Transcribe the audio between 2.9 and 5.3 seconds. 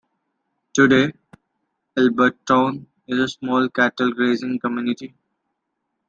is a small cattle grazing community.